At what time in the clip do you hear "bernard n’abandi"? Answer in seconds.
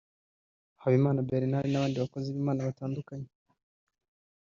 1.29-1.95